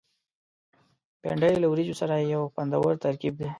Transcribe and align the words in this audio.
بېنډۍ 1.21 1.53
له 1.59 1.67
وریجو 1.71 1.99
سره 2.01 2.13
یو 2.33 2.43
خوندور 2.53 2.93
ترکیب 3.03 3.33
دی 3.39 3.47